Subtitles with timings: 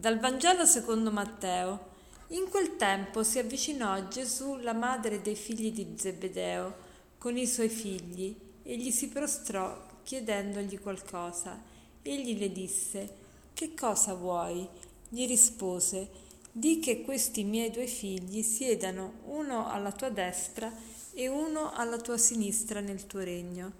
[0.00, 1.88] Dal Vangelo secondo Matteo.
[2.28, 6.74] In quel tempo si avvicinò a Gesù la madre dei figli di Zebedeo
[7.18, 11.62] con i suoi figli e gli si prostrò chiedendogli qualcosa.
[12.00, 13.14] Egli le disse:
[13.52, 14.66] Che cosa vuoi?
[15.06, 16.08] Gli rispose:
[16.50, 20.72] Di che questi miei due figli siedano uno alla tua destra
[21.12, 23.70] e uno alla tua sinistra nel tuo regno.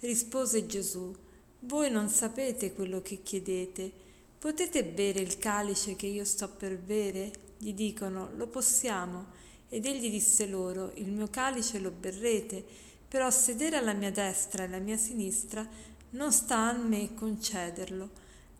[0.00, 1.14] Rispose Gesù:
[1.60, 4.06] Voi non sapete quello che chiedete.
[4.38, 7.32] Potete bere il calice che io sto per bere?
[7.58, 9.26] Gli dicono, lo possiamo.
[9.68, 12.64] Ed egli disse loro, il mio calice lo berrete,
[13.08, 15.66] però sedere alla mia destra e alla mia sinistra
[16.10, 18.10] non sta a me concederlo,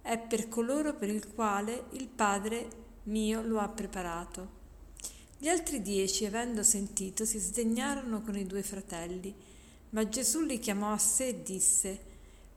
[0.03, 2.69] è per coloro per il quale il Padre
[3.05, 4.57] mio lo ha preparato.
[5.39, 9.33] Gli altri dieci, avendo sentito, si sdegnarono con i due fratelli,
[9.91, 12.01] ma Gesù li chiamò a sé e disse,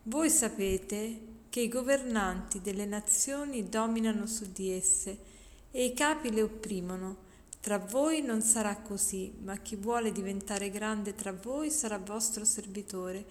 [0.02, 5.18] Voi sapete che i governanti delle nazioni dominano su di esse
[5.70, 7.16] e i capi le opprimono.
[7.60, 13.26] Tra voi non sarà così, ma chi vuole diventare grande tra voi sarà vostro servitore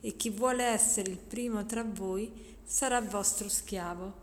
[0.00, 2.30] e chi vuole essere il primo tra voi
[2.62, 4.14] sarà vostro schiavo,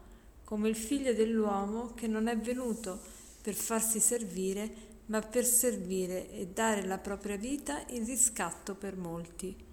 [0.45, 3.01] come il figlio dell'uomo che non è venuto
[3.41, 4.73] per farsi servire,
[5.07, 9.70] ma per servire e dare la propria vita in riscatto per molti.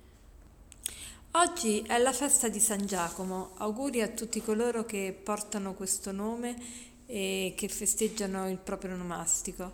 [1.32, 6.56] Oggi è la festa di San Giacomo, auguri a tutti coloro che portano questo nome
[7.04, 9.72] e che festeggiano il proprio nomastico.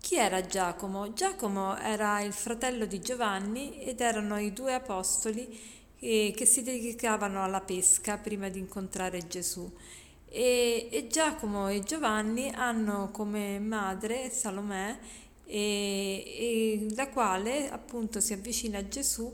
[0.00, 1.12] Chi era Giacomo?
[1.12, 5.48] Giacomo era il fratello di Giovanni ed erano i due apostoli
[5.98, 9.72] che si dedicavano alla pesca prima di incontrare Gesù.
[10.28, 14.98] E, e Giacomo e Giovanni hanno come madre Salomè,
[15.46, 19.32] e, e la quale appunto si avvicina a Gesù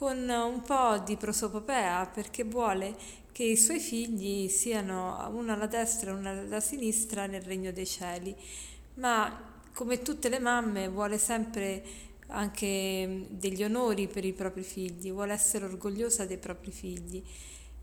[0.00, 2.96] con un po' di prosopopea perché vuole
[3.32, 7.84] che i suoi figli siano uno alla destra e uno alla sinistra nel regno dei
[7.84, 8.34] cieli.
[8.94, 11.84] Ma come tutte le mamme vuole sempre
[12.28, 17.22] anche degli onori per i propri figli, vuole essere orgogliosa dei propri figli.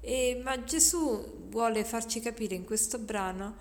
[0.01, 3.55] E, ma Gesù vuole farci capire in questo brano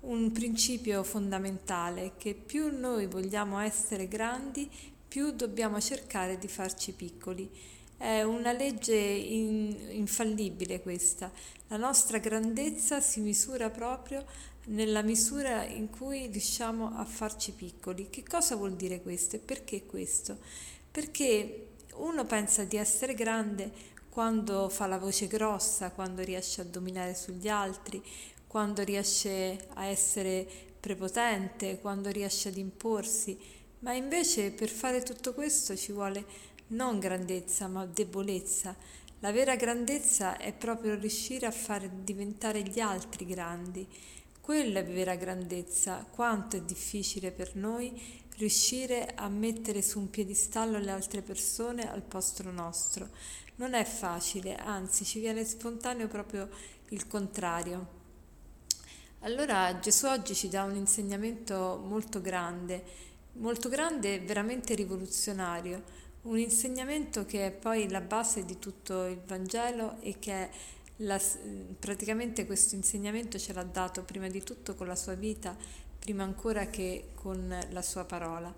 [0.00, 4.70] un principio fondamentale, che più noi vogliamo essere grandi,
[5.08, 7.80] più dobbiamo cercare di farci piccoli.
[8.02, 11.30] È una legge in, infallibile questa.
[11.68, 14.24] La nostra grandezza si misura proprio
[14.64, 18.10] nella misura in cui riusciamo a farci piccoli.
[18.10, 20.36] Che cosa vuol dire questo e perché questo?
[20.90, 23.70] Perché uno pensa di essere grande
[24.10, 28.02] quando fa la voce grossa, quando riesce a dominare sugli altri,
[28.48, 30.44] quando riesce a essere
[30.80, 33.38] prepotente, quando riesce ad imporsi,
[33.78, 38.74] ma invece per fare tutto questo ci vuole non grandezza, ma debolezza.
[39.20, 43.86] La vera grandezza è proprio riuscire a fare diventare gli altri grandi.
[44.40, 46.04] Quella è vera grandezza.
[46.10, 52.02] Quanto è difficile per noi riuscire a mettere su un piedistallo le altre persone al
[52.02, 53.10] posto nostro.
[53.56, 56.48] Non è facile, anzi ci viene spontaneo proprio
[56.88, 58.00] il contrario.
[59.20, 62.82] Allora Gesù oggi ci dà un insegnamento molto grande,
[63.34, 69.20] molto grande e veramente rivoluzionario un insegnamento che è poi la base di tutto il
[69.26, 70.50] Vangelo e che
[70.96, 71.20] la,
[71.78, 75.56] praticamente questo insegnamento ce l'ha dato prima di tutto con la sua vita,
[75.98, 78.54] prima ancora che con la sua parola.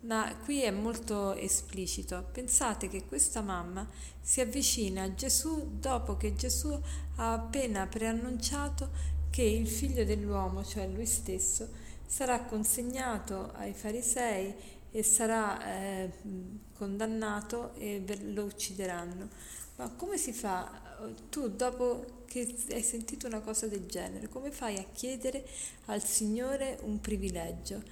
[0.00, 2.28] Ma qui è molto esplicito.
[2.30, 3.88] Pensate che questa mamma
[4.20, 6.78] si avvicina a Gesù dopo che Gesù
[7.16, 8.90] ha appena preannunciato
[9.30, 11.68] che il figlio dell'uomo, cioè lui stesso,
[12.06, 14.54] sarà consegnato ai farisei
[14.96, 16.10] e sarà eh,
[16.72, 18.02] condannato e
[18.32, 19.28] lo uccideranno.
[19.76, 20.96] Ma come si fa?
[21.28, 25.46] Tu dopo che hai sentito una cosa del genere, come fai a chiedere
[25.86, 27.82] al Signore un privilegio?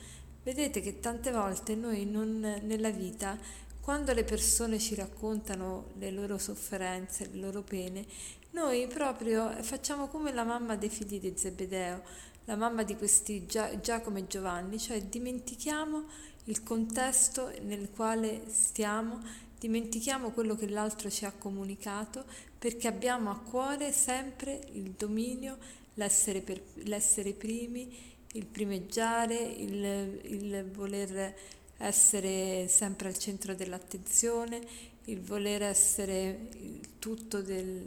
[0.42, 3.38] Vedete che tante volte noi non, nella vita,
[3.82, 8.06] quando le persone ci raccontano le loro sofferenze, le loro pene,
[8.52, 12.02] noi proprio facciamo come la mamma dei figli di Zebedeo,
[12.46, 16.04] la mamma di questi Giacomo e Giovanni, cioè dimentichiamo
[16.44, 19.20] il contesto nel quale stiamo,
[19.58, 22.24] dimentichiamo quello che l'altro ci ha comunicato
[22.58, 25.56] perché abbiamo a cuore sempre il dominio,
[25.94, 31.34] l'essere, per, l'essere primi, il primeggiare, il, il voler
[31.78, 34.60] essere sempre al centro dell'attenzione,
[35.04, 37.86] il voler essere il tutto del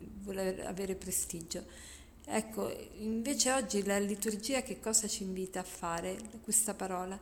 [0.00, 1.64] il voler avere prestigio.
[2.24, 6.16] Ecco, invece oggi la liturgia che cosa ci invita a fare?
[6.42, 7.18] Questa parola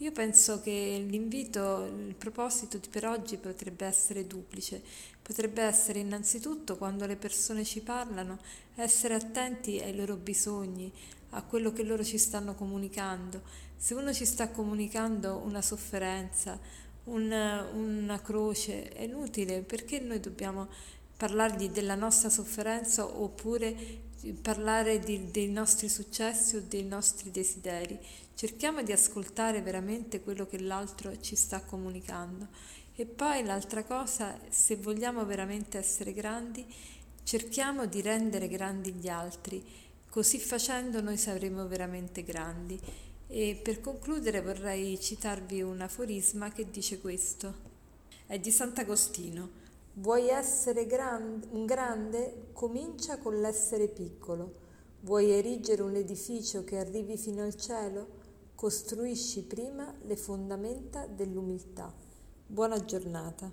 [0.00, 4.82] io penso che l'invito, il proposito per oggi potrebbe essere duplice.
[5.20, 8.38] Potrebbe essere innanzitutto quando le persone ci parlano,
[8.76, 10.90] essere attenti ai loro bisogni,
[11.30, 13.42] a quello che loro ci stanno comunicando.
[13.76, 16.58] Se uno ci sta comunicando una sofferenza,
[17.04, 20.68] un, una croce, è inutile perché noi dobbiamo
[21.18, 24.08] parlargli della nostra sofferenza oppure
[24.40, 27.98] parlare di, dei nostri successi o dei nostri desideri.
[28.34, 32.48] Cerchiamo di ascoltare veramente quello che l'altro ci sta comunicando.
[32.94, 36.66] E poi l'altra cosa, se vogliamo veramente essere grandi,
[37.22, 39.64] cerchiamo di rendere grandi gli altri.
[40.08, 42.78] Così facendo noi saremo veramente grandi.
[43.26, 47.68] E per concludere vorrei citarvi un aforisma che dice questo.
[48.26, 49.69] È di Sant'Agostino.
[49.94, 52.50] Vuoi essere gran- un grande?
[52.52, 54.54] Comincia con l'essere piccolo.
[55.00, 58.06] Vuoi erigere un edificio che arrivi fino al cielo?
[58.54, 61.92] Costruisci prima le fondamenta dell'umiltà.
[62.46, 63.50] Buona giornata.